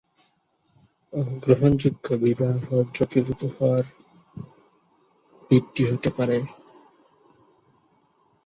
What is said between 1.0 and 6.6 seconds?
অ-গ্রহণযোগ্যতা বিবাহ দ্রবীভূত হওয়ার ভিত্তি হতে পারে।